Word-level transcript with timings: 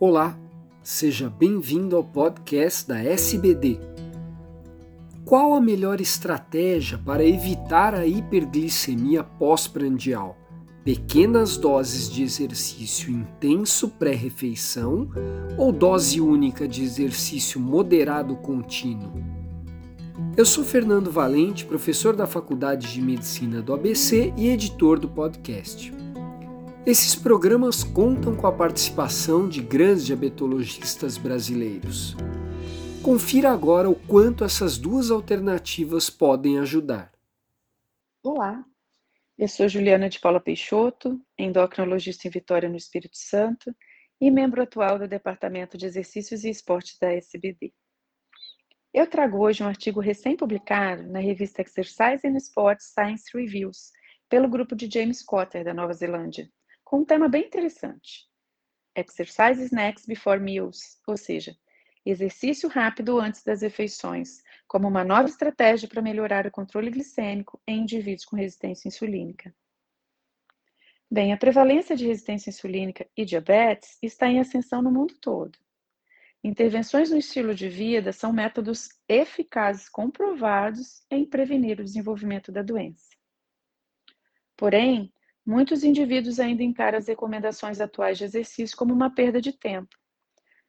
Olá, 0.00 0.36
seja 0.82 1.30
bem-vindo 1.30 1.94
ao 1.94 2.02
podcast 2.02 2.88
da 2.88 3.00
SBD. 3.00 3.78
Qual 5.24 5.54
a 5.54 5.60
melhor 5.60 6.00
estratégia 6.00 6.98
para 6.98 7.24
evitar 7.24 7.94
a 7.94 8.04
hiperglicemia 8.04 9.22
pós-prandial? 9.22 10.36
Pequenas 10.82 11.56
doses 11.56 12.10
de 12.10 12.24
exercício 12.24 13.08
intenso 13.08 13.88
pré-refeição 13.88 15.08
ou 15.56 15.70
dose 15.70 16.20
única 16.20 16.66
de 16.66 16.82
exercício 16.82 17.60
moderado 17.60 18.34
contínuo? 18.34 19.22
Eu 20.36 20.44
sou 20.44 20.64
Fernando 20.64 21.08
Valente, 21.08 21.64
professor 21.64 22.16
da 22.16 22.26
Faculdade 22.26 22.92
de 22.92 23.00
Medicina 23.00 23.62
do 23.62 23.72
ABC 23.72 24.34
e 24.36 24.48
editor 24.48 24.98
do 24.98 25.08
podcast. 25.08 25.94
Esses 26.86 27.16
programas 27.16 27.82
contam 27.82 28.36
com 28.36 28.46
a 28.46 28.52
participação 28.52 29.48
de 29.48 29.62
grandes 29.62 30.04
diabetologistas 30.04 31.16
brasileiros. 31.16 32.14
Confira 33.02 33.50
agora 33.50 33.88
o 33.88 33.94
quanto 33.94 34.44
essas 34.44 34.76
duas 34.76 35.10
alternativas 35.10 36.10
podem 36.10 36.58
ajudar. 36.58 37.10
Olá, 38.22 38.62
eu 39.38 39.48
sou 39.48 39.66
Juliana 39.66 40.10
de 40.10 40.20
Paula 40.20 40.38
Peixoto, 40.38 41.18
endocrinologista 41.38 42.28
em 42.28 42.30
Vitória, 42.30 42.68
no 42.68 42.76
Espírito 42.76 43.16
Santo, 43.16 43.74
e 44.20 44.30
membro 44.30 44.62
atual 44.62 44.98
do 44.98 45.08
Departamento 45.08 45.78
de 45.78 45.86
Exercícios 45.86 46.44
e 46.44 46.50
Esportes 46.50 46.98
da 46.98 47.10
SBD. 47.10 47.72
Eu 48.92 49.06
trago 49.06 49.38
hoje 49.38 49.62
um 49.62 49.66
artigo 49.66 50.00
recém-publicado 50.00 51.04
na 51.04 51.18
revista 51.18 51.62
Exercise 51.62 52.26
and 52.26 52.36
Sports 52.36 52.92
Science 52.92 53.24
Reviews, 53.34 53.90
pelo 54.28 54.50
grupo 54.50 54.76
de 54.76 54.86
James 54.92 55.22
Cotter, 55.22 55.64
da 55.64 55.72
Nova 55.72 55.94
Zelândia, 55.94 56.46
com 56.94 57.00
um 57.00 57.04
tema 57.04 57.28
bem 57.28 57.44
interessante. 57.44 58.28
Exercise 58.94 59.60
snacks 59.64 60.06
before 60.06 60.38
meals, 60.38 61.00
ou 61.08 61.16
seja, 61.16 61.56
exercício 62.06 62.68
rápido 62.68 63.18
antes 63.18 63.42
das 63.42 63.62
refeições, 63.62 64.40
como 64.68 64.86
uma 64.86 65.02
nova 65.02 65.28
estratégia 65.28 65.88
para 65.88 66.00
melhorar 66.00 66.46
o 66.46 66.52
controle 66.52 66.92
glicêmico 66.92 67.60
em 67.66 67.80
indivíduos 67.80 68.24
com 68.24 68.36
resistência 68.36 68.86
insulínica. 68.86 69.52
Bem, 71.10 71.32
a 71.32 71.36
prevalência 71.36 71.96
de 71.96 72.06
resistência 72.06 72.50
insulínica 72.50 73.04
e 73.16 73.24
diabetes 73.24 73.98
está 74.00 74.28
em 74.28 74.38
ascensão 74.38 74.80
no 74.80 74.92
mundo 74.92 75.16
todo. 75.20 75.58
Intervenções 76.44 77.10
no 77.10 77.18
estilo 77.18 77.56
de 77.56 77.68
vida 77.68 78.12
são 78.12 78.32
métodos 78.32 78.88
eficazes 79.08 79.88
comprovados 79.88 81.04
em 81.10 81.26
prevenir 81.26 81.80
o 81.80 81.84
desenvolvimento 81.84 82.52
da 82.52 82.62
doença. 82.62 83.10
Porém, 84.56 85.12
Muitos 85.46 85.84
indivíduos 85.84 86.40
ainda 86.40 86.62
encaram 86.62 86.96
as 86.96 87.06
recomendações 87.06 87.80
atuais 87.80 88.16
de 88.16 88.24
exercício 88.24 88.76
como 88.76 88.94
uma 88.94 89.14
perda 89.14 89.40
de 89.42 89.52
tempo, 89.52 89.94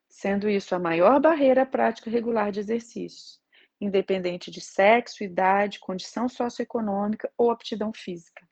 sendo 0.10 0.50
isso 0.50 0.76
a 0.76 0.80
maior 0.80 1.20
barreira 1.22 1.62
à 1.62 1.66
prática 1.66 2.10
regular 2.10 2.52
de 2.52 2.60
exercícios, 2.60 3.40
independente 3.80 4.52
de 4.52 4.60
sexo, 4.60 5.24
idade, 5.24 5.80
condição 5.80 6.28
socioeconômica 6.28 7.32
ou 7.38 7.52
aptidão 7.52 7.94
física. 7.94 8.46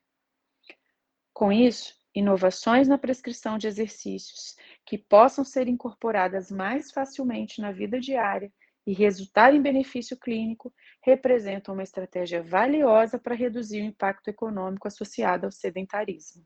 Com 1.32 1.52
isso, 1.52 1.94
inovações 2.14 2.88
na 2.88 2.96
prescrição 2.96 3.58
de 3.58 3.66
exercícios 3.66 4.56
que 4.86 4.96
possam 4.96 5.44
ser 5.44 5.68
incorporadas 5.68 6.50
mais 6.50 6.90
facilmente 6.90 7.60
na 7.60 7.70
vida 7.70 8.00
diária 8.00 8.50
e 8.86 8.92
resultar 8.92 9.54
em 9.54 9.62
benefício 9.62 10.16
clínico 10.16 10.72
representam 11.02 11.74
uma 11.74 11.82
estratégia 11.82 12.42
valiosa 12.42 13.18
para 13.18 13.34
reduzir 13.34 13.80
o 13.80 13.86
impacto 13.86 14.28
econômico 14.28 14.86
associado 14.86 15.46
ao 15.46 15.52
sedentarismo. 15.52 16.44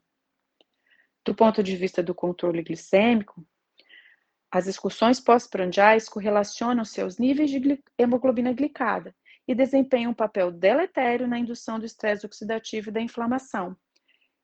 Do 1.25 1.35
ponto 1.35 1.63
de 1.63 1.77
vista 1.77 2.03
do 2.03 2.15
controle 2.15 2.63
glicêmico, 2.63 3.47
as 4.51 4.67
excursões 4.67 5.21
pós-prandiais 5.21 6.09
correlacionam 6.09 6.85
seus 6.85 7.19
níveis 7.19 7.51
de 7.51 7.83
hemoglobina 7.99 8.53
glicada 8.53 9.15
e 9.47 9.55
desempenham 9.55 10.13
um 10.13 10.15
papel 10.15 10.51
deletério 10.51 11.27
na 11.27 11.39
indução 11.39 11.79
do 11.79 11.85
estresse 11.85 12.25
oxidativo 12.25 12.89
e 12.89 12.93
da 12.93 13.01
inflamação, 13.01 13.77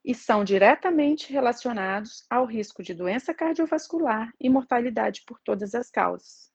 e 0.05 0.15
são 0.15 0.45
diretamente 0.45 1.33
relacionados 1.33 2.27
ao 2.29 2.45
risco 2.45 2.83
de 2.83 2.93
doença 2.93 3.33
cardiovascular 3.33 4.31
e 4.39 4.51
mortalidade 4.51 5.23
por 5.27 5.41
todas 5.41 5.75
as 5.75 5.91
causas. 5.91 6.54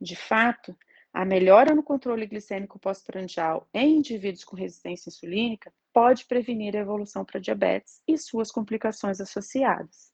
De 0.00 0.16
fato, 0.16 0.76
a 1.12 1.24
melhora 1.24 1.74
no 1.74 1.82
controle 1.82 2.26
glicêmico 2.26 2.78
pós-prandial 2.78 3.68
em 3.72 3.96
indivíduos 3.98 4.44
com 4.44 4.56
resistência 4.56 5.08
insulínica 5.08 5.72
pode 5.92 6.26
prevenir 6.26 6.76
a 6.76 6.80
evolução 6.80 7.24
para 7.24 7.40
diabetes 7.40 8.02
e 8.06 8.18
suas 8.18 8.50
complicações 8.50 9.20
associadas. 9.20 10.12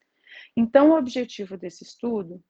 Então, 0.56 0.90
o 0.90 0.98
objetivo 0.98 1.56
desse 1.56 1.84
estudo 1.84 2.42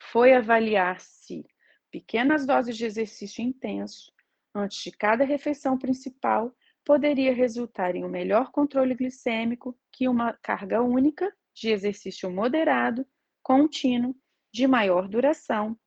foi 0.00 0.32
avaliar 0.32 1.00
se 1.00 1.44
pequenas 1.90 2.46
doses 2.46 2.76
de 2.76 2.86
exercício 2.86 3.42
intenso 3.42 4.10
antes 4.54 4.82
de 4.82 4.90
cada 4.90 5.24
refeição 5.24 5.78
principal 5.78 6.54
poderia 6.84 7.34
resultar 7.34 7.94
em 7.94 8.04
um 8.04 8.08
melhor 8.08 8.50
controle 8.50 8.94
glicêmico 8.94 9.78
que 9.92 10.08
uma 10.08 10.32
carga 10.42 10.82
única 10.82 11.32
de 11.54 11.70
exercício 11.70 12.30
moderado, 12.30 13.06
contínuo, 13.42 14.16
de 14.52 14.66
maior 14.66 15.06
duração 15.08 15.78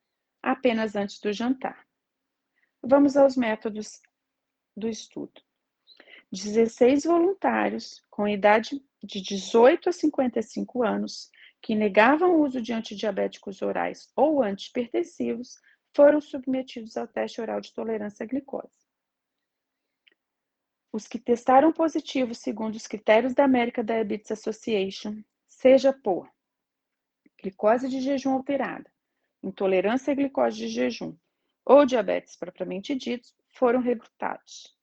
apenas 0.43 0.95
antes 0.95 1.19
do 1.19 1.31
jantar. 1.31 1.87
Vamos 2.81 3.15
aos 3.15 3.37
métodos 3.37 4.01
do 4.75 4.89
estudo. 4.89 5.41
16 6.31 7.05
voluntários 7.05 8.03
com 8.09 8.27
idade 8.27 8.83
de 9.01 9.21
18 9.21 9.89
a 9.89 9.91
55 9.91 10.83
anos 10.83 11.31
que 11.61 11.75
negavam 11.75 12.35
o 12.35 12.43
uso 12.43 12.61
de 12.61 12.73
antidiabéticos 12.73 13.61
orais 13.61 14.11
ou 14.15 14.43
antipertensivos 14.43 15.57
foram 15.95 16.19
submetidos 16.19 16.97
ao 16.97 17.07
teste 17.07 17.39
oral 17.39 17.61
de 17.61 17.71
tolerância 17.71 18.23
à 18.23 18.27
glicose. 18.27 18.83
Os 20.91 21.07
que 21.07 21.17
testaram 21.17 21.71
positivo 21.71 22.35
segundo 22.35 22.75
os 22.75 22.85
critérios 22.85 23.33
da 23.33 23.45
American 23.45 23.85
Diabetes 23.85 24.31
Association, 24.31 25.23
seja 25.47 25.93
por 25.93 26.29
glicose 27.41 27.87
de 27.87 28.01
jejum 28.01 28.33
alterada, 28.33 28.92
intolerância 29.43 30.11
à 30.11 30.15
glicose 30.15 30.57
de 30.57 30.67
jejum 30.67 31.15
ou 31.65 31.85
diabetes 31.85 32.35
propriamente 32.35 32.95
dito, 32.95 33.29
foram 33.49 33.79
recrutados, 33.79 34.75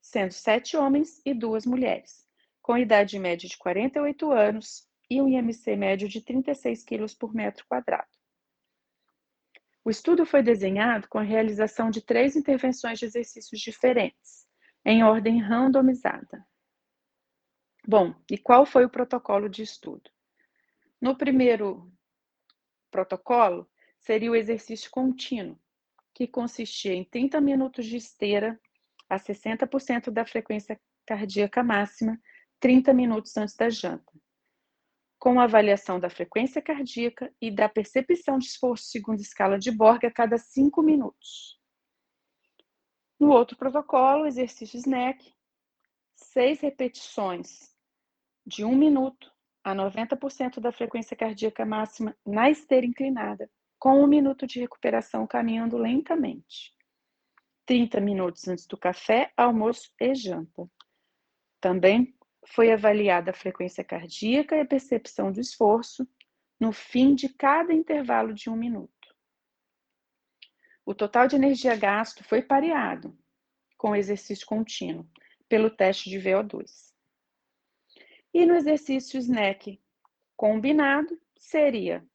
sendo 0.00 0.32
sete 0.32 0.76
homens 0.76 1.20
e 1.24 1.34
duas 1.34 1.64
mulheres, 1.64 2.26
com 2.60 2.76
idade 2.76 3.18
média 3.18 3.48
de 3.48 3.56
48 3.56 4.30
anos 4.30 4.86
e 5.10 5.20
um 5.20 5.28
IMC 5.28 5.76
médio 5.76 6.08
de 6.08 6.20
36 6.20 6.84
quilos 6.84 7.14
por 7.14 7.34
metro 7.34 7.64
quadrado. 7.66 8.08
O 9.84 9.90
estudo 9.90 10.26
foi 10.26 10.42
desenhado 10.42 11.08
com 11.08 11.18
a 11.18 11.22
realização 11.22 11.90
de 11.90 12.02
três 12.02 12.36
intervenções 12.36 12.98
de 12.98 13.06
exercícios 13.06 13.58
diferentes, 13.60 14.46
em 14.84 15.02
ordem 15.02 15.40
randomizada. 15.40 16.46
Bom, 17.86 18.14
e 18.30 18.36
qual 18.36 18.66
foi 18.66 18.84
o 18.84 18.90
protocolo 18.90 19.48
de 19.48 19.62
estudo? 19.62 20.10
No 21.00 21.16
primeiro 21.16 21.90
protocolo, 22.90 23.66
seria 23.98 24.30
o 24.30 24.36
exercício 24.36 24.90
contínuo, 24.90 25.58
que 26.14 26.26
consistia 26.26 26.94
em 26.94 27.04
30 27.04 27.40
minutos 27.40 27.86
de 27.86 27.96
esteira 27.96 28.60
a 29.08 29.18
60% 29.18 30.10
da 30.10 30.24
frequência 30.24 30.80
cardíaca 31.06 31.62
máxima, 31.62 32.20
30 32.60 32.92
minutos 32.92 33.36
antes 33.36 33.54
da 33.54 33.70
janta, 33.70 34.12
com 35.18 35.40
avaliação 35.40 35.98
da 35.98 36.10
frequência 36.10 36.60
cardíaca 36.60 37.32
e 37.40 37.50
da 37.50 37.68
percepção 37.68 38.38
de 38.38 38.46
esforço 38.46 38.90
segundo 38.90 39.20
escala 39.20 39.58
de 39.58 39.70
Borg 39.70 40.04
a 40.04 40.10
cada 40.10 40.36
5 40.36 40.82
minutos. 40.82 41.58
No 43.18 43.30
outro 43.30 43.56
protocolo, 43.56 44.26
exercício 44.26 44.78
SNAC, 44.78 45.34
seis 46.14 46.60
repetições 46.60 47.74
de 48.46 48.64
1 48.64 48.76
minuto 48.76 49.32
a 49.64 49.74
90% 49.74 50.60
da 50.60 50.72
frequência 50.72 51.16
cardíaca 51.16 51.64
máxima 51.64 52.16
na 52.24 52.48
esteira 52.48 52.86
inclinada, 52.86 53.50
com 53.78 54.02
um 54.02 54.06
minuto 54.06 54.46
de 54.46 54.60
recuperação 54.60 55.26
caminhando 55.26 55.76
lentamente. 55.76 56.74
30 57.64 58.00
minutos 58.00 58.48
antes 58.48 58.66
do 58.66 58.76
café, 58.76 59.32
almoço 59.36 59.92
e 60.00 60.14
janta. 60.14 60.68
Também 61.60 62.16
foi 62.46 62.72
avaliada 62.72 63.30
a 63.30 63.34
frequência 63.34 63.84
cardíaca 63.84 64.56
e 64.56 64.60
a 64.60 64.66
percepção 64.66 65.30
do 65.30 65.40
esforço 65.40 66.08
no 66.58 66.72
fim 66.72 67.14
de 67.14 67.28
cada 67.28 67.72
intervalo 67.72 68.32
de 68.32 68.48
um 68.48 68.56
minuto. 68.56 68.92
O 70.84 70.94
total 70.94 71.28
de 71.28 71.36
energia 71.36 71.76
gasto 71.76 72.24
foi 72.24 72.40
pareado 72.40 73.16
com 73.76 73.90
o 73.90 73.96
exercício 73.96 74.46
contínuo 74.46 75.06
pelo 75.48 75.70
teste 75.70 76.08
de 76.08 76.18
VO2. 76.18 76.92
E 78.32 78.46
no 78.46 78.54
exercício 78.54 79.18
SNEC 79.18 79.80
combinado, 80.36 81.20
seria 81.36 82.06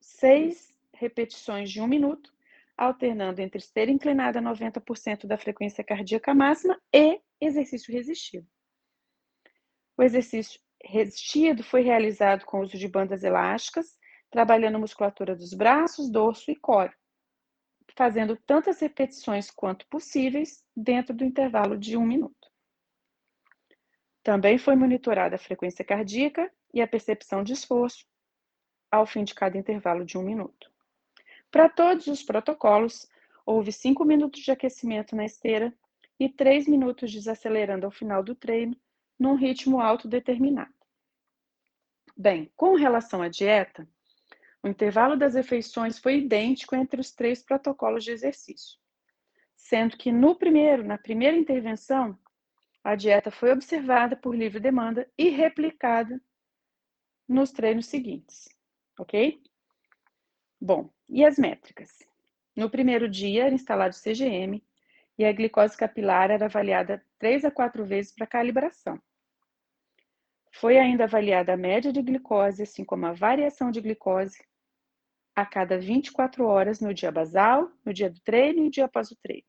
6 0.00 0.74
repetições 0.98 1.70
de 1.70 1.80
um 1.80 1.86
minuto, 1.86 2.32
alternando 2.76 3.40
entre 3.40 3.58
esteira 3.58 3.90
inclinada 3.90 4.38
a 4.38 4.42
90% 4.42 5.26
da 5.26 5.38
frequência 5.38 5.82
cardíaca 5.82 6.34
máxima 6.34 6.80
e 6.92 7.20
exercício 7.40 7.92
resistido. 7.92 8.46
O 9.96 10.02
exercício 10.02 10.60
resistido 10.82 11.64
foi 11.64 11.82
realizado 11.82 12.44
com 12.44 12.58
o 12.58 12.62
uso 12.62 12.78
de 12.78 12.86
bandas 12.86 13.24
elásticas 13.24 13.98
trabalhando 14.30 14.76
a 14.76 14.80
musculatura 14.80 15.34
dos 15.34 15.54
braços, 15.54 16.10
dorso 16.10 16.50
e 16.50 16.56
core, 16.56 16.92
fazendo 17.96 18.36
tantas 18.36 18.80
repetições 18.80 19.50
quanto 19.50 19.86
possíveis 19.88 20.64
dentro 20.76 21.14
do 21.14 21.24
intervalo 21.24 21.76
de 21.76 21.96
um 21.96 22.06
minuto. 22.06 22.48
Também 24.22 24.58
foi 24.58 24.76
monitorada 24.76 25.36
a 25.36 25.38
frequência 25.38 25.84
cardíaca 25.84 26.52
e 26.72 26.82
a 26.82 26.86
percepção 26.86 27.42
de 27.42 27.54
esforço 27.54 28.06
ao 28.90 29.06
fim 29.06 29.24
de 29.24 29.34
cada 29.34 29.56
intervalo 29.56 30.04
de 30.04 30.18
um 30.18 30.22
minuto. 30.22 30.70
Para 31.50 31.68
todos 31.68 32.06
os 32.06 32.22
protocolos, 32.22 33.08
houve 33.46 33.72
cinco 33.72 34.04
minutos 34.04 34.42
de 34.42 34.50
aquecimento 34.50 35.16
na 35.16 35.24
esteira 35.24 35.74
e 36.20 36.28
três 36.28 36.66
minutos 36.66 37.10
desacelerando 37.12 37.86
ao 37.86 37.92
final 37.92 38.22
do 38.22 38.34
treino, 38.34 38.76
num 39.18 39.34
ritmo 39.34 39.80
autodeterminado. 39.80 40.74
Bem, 42.16 42.50
com 42.56 42.74
relação 42.74 43.22
à 43.22 43.28
dieta, 43.28 43.88
o 44.62 44.68
intervalo 44.68 45.16
das 45.16 45.34
refeições 45.34 45.98
foi 45.98 46.18
idêntico 46.18 46.74
entre 46.74 47.00
os 47.00 47.12
três 47.12 47.42
protocolos 47.42 48.04
de 48.04 48.10
exercício, 48.10 48.78
sendo 49.56 49.96
que 49.96 50.12
no 50.12 50.34
primeiro, 50.34 50.84
na 50.84 50.98
primeira 50.98 51.36
intervenção, 51.36 52.18
a 52.82 52.94
dieta 52.94 53.30
foi 53.30 53.52
observada 53.52 54.16
por 54.16 54.34
livre 54.34 54.60
demanda 54.60 55.08
e 55.16 55.28
replicada 55.28 56.20
nos 57.28 57.52
treinos 57.52 57.86
seguintes, 57.86 58.48
ok? 58.98 59.40
Bom, 60.60 60.90
e 61.08 61.24
as 61.24 61.38
métricas? 61.38 61.90
No 62.56 62.68
primeiro 62.68 63.08
dia 63.08 63.46
era 63.46 63.54
instalado 63.54 63.94
o 63.94 63.98
CGM 63.98 64.62
e 65.16 65.24
a 65.24 65.32
glicose 65.32 65.76
capilar 65.76 66.30
era 66.30 66.46
avaliada 66.46 67.04
três 67.18 67.44
a 67.44 67.50
quatro 67.50 67.84
vezes 67.84 68.12
para 68.12 68.26
calibração. 68.26 69.00
Foi 70.52 70.76
ainda 70.76 71.04
avaliada 71.04 71.52
a 71.52 71.56
média 71.56 71.92
de 71.92 72.02
glicose, 72.02 72.64
assim 72.64 72.84
como 72.84 73.06
a 73.06 73.12
variação 73.12 73.70
de 73.70 73.80
glicose 73.80 74.42
a 75.36 75.46
cada 75.46 75.78
24 75.78 76.44
horas 76.44 76.80
no 76.80 76.92
dia 76.92 77.12
basal, 77.12 77.70
no 77.84 77.94
dia 77.94 78.10
do 78.10 78.20
treino 78.20 78.58
e 78.58 78.64
no 78.64 78.70
dia 78.70 78.86
após 78.86 79.12
o 79.12 79.16
treino. 79.22 79.46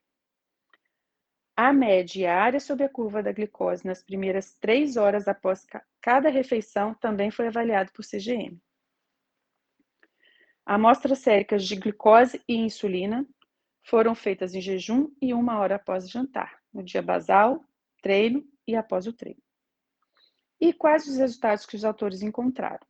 A 1.57 1.73
média 1.73 2.21
e 2.21 2.25
a 2.27 2.39
área 2.39 2.59
sob 2.59 2.83
a 2.83 2.89
curva 2.89 3.23
da 3.23 3.31
glicose 3.31 3.85
nas 3.85 4.03
primeiras 4.03 4.53
três 4.59 4.97
horas 4.97 5.27
após 5.27 5.65
cada 5.99 6.29
refeição 6.29 6.93
também 6.93 7.31
foi 7.31 7.47
avaliado 7.47 7.91
por 7.91 8.05
CGM. 8.05 8.61
Amostras 10.71 11.17
séricas 11.17 11.65
de 11.65 11.75
glicose 11.75 12.39
e 12.47 12.55
insulina 12.55 13.27
foram 13.81 14.13
feitas 14.13 14.53
em 14.53 14.61
jejum 14.61 15.11
e 15.19 15.33
uma 15.33 15.57
hora 15.57 15.77
após 15.77 16.07
jantar, 16.07 16.61
no 16.71 16.83
dia 16.83 17.01
basal, 17.01 17.65
treino 18.03 18.47
e 18.67 18.75
após 18.75 19.07
o 19.07 19.11
treino. 19.11 19.41
E 20.61 20.71
quais 20.71 21.07
os 21.07 21.17
resultados 21.17 21.65
que 21.65 21.75
os 21.75 21.83
autores 21.83 22.21
encontraram? 22.21 22.85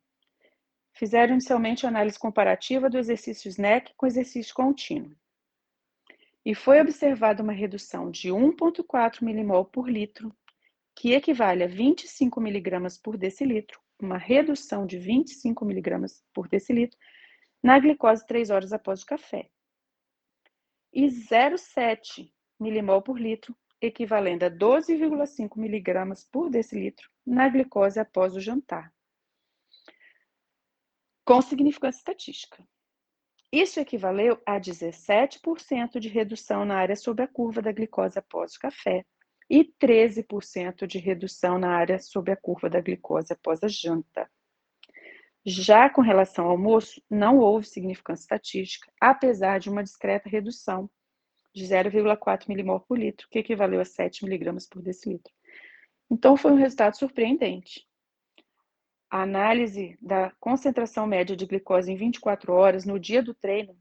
Fizeram 0.92 1.32
inicialmente 1.32 1.88
análise 1.88 2.20
comparativa 2.20 2.90
do 2.90 2.98
exercício 2.98 3.48
SNEC 3.48 3.94
com 3.96 4.06
exercício 4.06 4.54
contínuo. 4.54 5.16
E 6.44 6.54
foi 6.54 6.82
observada 6.82 7.42
uma 7.42 7.54
redução 7.54 8.12
de 8.12 8.28
1,4 8.28 9.24
milimol 9.24 9.64
por 9.64 9.90
litro, 9.90 10.36
que 10.94 11.14
equivale 11.14 11.64
a 11.64 11.68
25 11.68 12.42
miligramas 12.42 12.98
por 12.98 13.16
decilitro, 13.16 13.80
uma 14.02 14.18
redução 14.18 14.86
de 14.86 15.00
25 15.00 15.64
miligramas 15.64 16.22
por 16.34 16.50
decilitro 16.50 17.00
na 17.62 17.80
glicose 17.80 18.26
3 18.26 18.50
horas 18.50 18.74
após 18.74 19.04
o 19.04 19.06
café. 19.06 19.50
E 20.94 21.06
0,7 21.06 22.32
milimol 22.60 23.02
por 23.02 23.20
litro, 23.20 23.56
equivalendo 23.82 24.46
a 24.46 24.50
12,5 24.50 25.58
miligramas 25.58 26.24
por 26.24 26.50
decilitro 26.50 27.10
na 27.26 27.48
glicose 27.48 28.00
após 28.00 28.36
o 28.36 28.40
jantar 28.40 28.92
com 31.30 31.44
significância 31.44 32.00
estatística. 32.00 32.68
Isso 33.52 33.80
equivaleu 33.80 34.42
a 34.48 34.60
17% 34.60 36.00
de 36.00 36.10
redução 36.10 36.66
na 36.66 36.76
área 36.76 36.96
sob 36.96 37.22
a 37.22 37.28
curva 37.28 37.62
da 37.62 37.72
glicose 37.72 38.18
após 38.18 38.56
o 38.56 38.60
café 38.60 39.06
e 39.48 39.64
13% 39.64 40.88
de 40.88 40.98
redução 40.98 41.60
na 41.60 41.70
área 41.70 42.00
sob 42.00 42.32
a 42.32 42.36
curva 42.36 42.68
da 42.68 42.82
glicose 42.82 43.32
após 43.32 43.64
a 43.64 43.68
janta. 43.68 44.28
Já 45.46 45.90
com 45.90 46.02
relação 46.02 46.46
ao 46.46 46.52
almoço, 46.52 47.02
não 47.10 47.40
houve 47.40 47.66
significância 47.66 48.24
estatística, 48.24 48.92
apesar 49.00 49.60
de 49.60 49.70
uma 49.70 49.84
discreta 49.84 50.30
redução 50.30 50.90
de 51.54 51.64
0,4 51.64 52.48
milimol 52.48 52.80
por 52.82 52.98
litro, 52.98 53.28
que 53.30 53.40
equivaleu 53.40 53.80
a 53.80 53.86
7 53.86 54.24
miligramas 54.24 54.68
por 54.68 54.82
decilitro. 54.82 55.34
Então, 56.12 56.36
foi 56.36 56.52
um 56.52 56.56
resultado 56.56 56.98
surpreendente. 56.98 57.88
A 59.10 59.24
análise 59.24 59.98
da 60.02 60.32
concentração 60.40 61.08
média 61.08 61.36
de 61.36 61.46
glicose 61.46 61.92
em 61.92 61.96
24 61.96 62.54
horas 62.54 62.86
no 62.86 63.00
dia 63.00 63.24
do 63.24 63.34
treino 63.34 63.76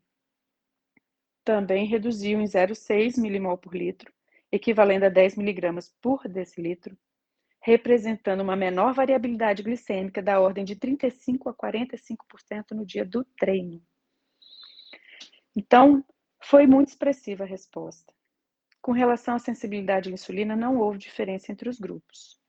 também 1.44 1.86
reduziu 1.86 2.40
em 2.40 2.44
0,6 2.44 3.18
milimol 3.20 3.58
por 3.58 3.74
litro, 3.74 4.12
equivalendo 4.50 5.06
a 5.06 5.08
10 5.08 5.36
miligramas 5.36 5.94
por 6.00 6.26
decilitro, 6.28 6.96
representando 7.68 8.40
uma 8.40 8.56
menor 8.56 8.94
variabilidade 8.94 9.62
glicêmica 9.62 10.22
da 10.22 10.40
ordem 10.40 10.64
de 10.64 10.74
35 10.74 11.50
a 11.50 11.54
45% 11.54 12.70
no 12.70 12.86
dia 12.86 13.04
do 13.04 13.22
treino. 13.38 13.82
Então, 15.54 16.02
foi 16.42 16.66
muito 16.66 16.88
expressiva 16.88 17.44
a 17.44 17.46
resposta. 17.46 18.10
Com 18.80 18.92
relação 18.92 19.34
à 19.34 19.38
sensibilidade 19.38 20.08
à 20.08 20.12
insulina, 20.12 20.56
não 20.56 20.78
houve 20.78 20.96
diferença 20.96 21.52
entre 21.52 21.68
os 21.68 21.78
grupos. 21.78 22.40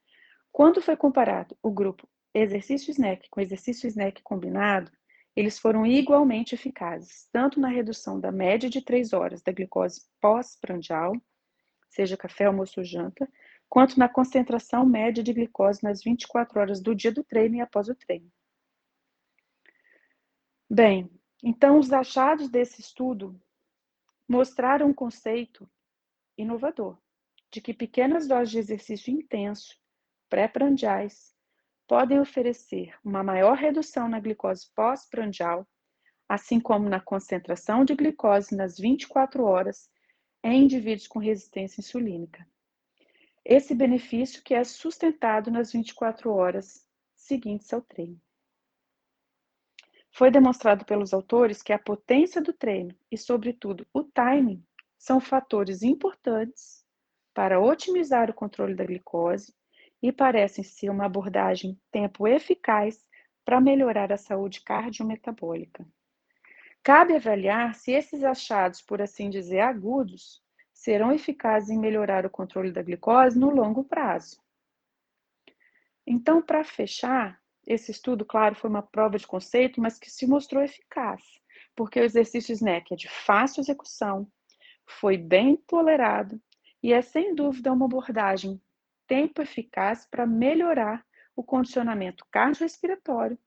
Quando 0.54 0.82
foi 0.82 0.96
comparado 0.96 1.54
o 1.62 1.70
grupo 1.70 2.08
exercício 2.34 2.90
SNEC 2.90 3.28
com 3.30 3.42
exercício 3.42 3.90
SNEC 3.90 4.22
combinado, 4.24 4.90
eles 5.36 5.60
foram 5.60 5.86
igualmente 5.86 6.56
eficazes, 6.56 7.28
tanto 7.30 7.60
na 7.60 7.68
redução 7.68 8.22
da 8.22 8.32
média 8.32 8.70
de 8.70 8.82
3 8.82 9.12
horas 9.12 9.42
da 9.42 9.52
glicose 9.52 10.02
pós-prandial, 10.22 11.12
seja 11.90 12.16
café, 12.16 12.46
almoço 12.46 12.80
ou 12.80 12.86
janta, 12.86 13.28
quanto 13.70 14.00
na 14.00 14.10
concentração 14.10 14.86
média 14.86 15.24
de 15.24 15.32
glicose 15.32 15.84
nas 15.84 16.02
24 16.02 16.60
horas 16.60 16.82
do 16.82 16.96
dia 16.96 17.12
do 17.12 17.24
treino 17.24 17.58
e 17.58 17.62
após 17.62 17.88
o 17.88 17.96
treino. 17.96 18.30
Bem, 20.68 21.10
então 21.44 21.80
os 21.80 21.92
achados 21.94 22.50
desse 22.50 22.82
estudo 22.82 23.40
mostraram 24.28 24.88
um 24.88 24.94
conceito 24.94 25.70
inovador 26.38 26.98
de 27.52 27.62
que 27.62 27.74
pequenas 27.74 28.28
doses 28.28 28.52
de 28.52 28.60
exercício 28.60 29.12
intenso, 29.12 29.76
pré-prandiais, 30.30 31.34
podem 31.88 32.20
oferecer 32.20 32.94
uma 33.04 33.24
maior 33.24 33.58
redução 33.58 34.08
na 34.08 34.20
glicose 34.20 34.70
pós-prandial, 34.76 35.68
assim 36.28 36.60
como 36.60 36.88
na 36.88 37.00
concentração 37.00 37.84
de 37.84 37.96
glicose 37.96 38.56
nas 38.56 38.78
24 38.78 39.44
horas 39.44 39.90
em 40.44 40.64
indivíduos 40.64 41.08
com 41.08 41.18
resistência 41.18 41.82
insulínica. 41.82 42.48
Esse 43.52 43.74
benefício 43.74 44.44
que 44.44 44.54
é 44.54 44.64
sustentado 44.64 45.50
nas 45.50 45.72
24 45.72 46.32
horas 46.32 46.88
seguintes 47.16 47.74
ao 47.74 47.82
treino. 47.82 48.22
Foi 50.12 50.30
demonstrado 50.30 50.86
pelos 50.86 51.16
autores 51.16 51.64
que 51.64 51.74
a 51.74 51.80
potência 51.80 52.44
do 52.44 52.54
treino 52.54 52.96
e, 53.12 53.18
sobretudo, 53.18 53.88
o 53.92 54.04
timing 54.04 54.64
são 55.00 55.20
fatores 55.20 55.82
importantes 55.82 56.86
para 57.34 57.60
otimizar 57.60 58.30
o 58.30 58.36
controle 58.36 58.76
da 58.76 58.86
glicose 58.86 59.52
e 60.00 60.12
parecem 60.12 60.64
ser 60.64 60.92
uma 60.92 61.08
abordagem 61.08 61.76
tempo 61.92 62.28
eficaz 62.28 63.04
para 63.44 63.60
melhorar 63.60 64.14
a 64.14 64.18
saúde 64.18 64.62
cardiometabólica. 64.62 65.88
Cabe 66.84 67.16
avaliar 67.16 67.74
se 67.74 67.94
esses 67.94 68.24
achados, 68.24 68.80
por 68.80 69.02
assim 69.02 69.28
dizer, 69.28 69.62
agudos, 69.62 70.40
serão 70.80 71.12
eficazes 71.12 71.70
em 71.70 71.78
melhorar 71.78 72.26
o 72.26 72.30
controle 72.30 72.72
da 72.72 72.82
glicose 72.82 73.38
no 73.38 73.50
longo 73.50 73.84
prazo. 73.84 74.42
Então, 76.08 76.42
para 76.42 76.64
fechar, 76.64 77.38
esse 77.68 77.92
estudo, 77.92 78.24
claro, 78.24 78.56
foi 78.56 78.70
uma 78.70 78.82
prova 78.82 79.18
de 79.18 79.28
conceito, 79.28 79.82
mas 79.82 80.00
que 80.00 80.10
se 80.10 80.26
mostrou 80.26 80.64
eficaz, 80.64 81.22
porque 81.76 82.00
o 82.00 82.04
exercício 82.04 82.54
SNEC 82.54 82.94
é 82.94 82.96
de 82.96 83.10
fácil 83.10 83.60
execução, 83.60 84.26
foi 84.86 85.18
bem 85.18 85.58
tolerado 85.68 86.42
e 86.82 86.94
é 86.94 87.02
sem 87.02 87.36
dúvida 87.36 87.74
uma 87.74 87.86
abordagem 87.86 88.60
tempo 89.06 89.42
eficaz 89.42 90.08
para 90.10 90.26
melhorar 90.26 91.06
o 91.36 91.44
condicionamento 91.44 92.26
cardiorrespiratório 92.32 93.38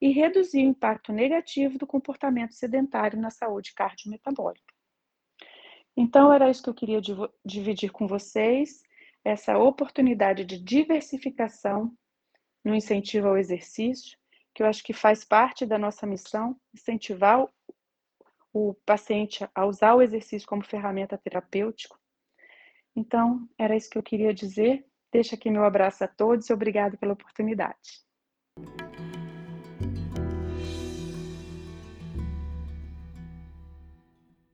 e 0.00 0.10
reduzir 0.12 0.58
o 0.58 0.70
impacto 0.70 1.12
negativo 1.12 1.78
do 1.78 1.86
comportamento 1.86 2.52
sedentário 2.52 3.20
na 3.20 3.30
saúde 3.30 3.74
cardiometabólica. 3.74 4.65
Então, 5.96 6.32
era 6.32 6.50
isso 6.50 6.62
que 6.62 6.68
eu 6.68 6.74
queria 6.74 7.00
dividir 7.44 7.90
com 7.90 8.06
vocês, 8.06 8.82
essa 9.24 9.58
oportunidade 9.58 10.44
de 10.44 10.58
diversificação 10.58 11.92
no 12.64 12.74
incentivo 12.74 13.28
ao 13.28 13.38
exercício, 13.38 14.18
que 14.54 14.62
eu 14.62 14.66
acho 14.66 14.82
que 14.82 14.92
faz 14.92 15.24
parte 15.24 15.64
da 15.64 15.78
nossa 15.78 16.06
missão, 16.06 16.56
incentivar 16.74 17.48
o 18.52 18.74
paciente 18.86 19.48
a 19.54 19.66
usar 19.66 19.94
o 19.94 20.02
exercício 20.02 20.48
como 20.48 20.64
ferramenta 20.64 21.18
terapêutica. 21.18 21.94
Então, 22.94 23.48
era 23.58 23.76
isso 23.76 23.90
que 23.90 23.98
eu 23.98 24.02
queria 24.02 24.32
dizer. 24.32 24.86
Deixo 25.12 25.34
aqui 25.34 25.50
meu 25.50 25.64
abraço 25.64 26.04
a 26.04 26.08
todos 26.08 26.48
e 26.48 26.52
obrigado 26.52 26.96
pela 26.96 27.12
oportunidade. 27.12 28.04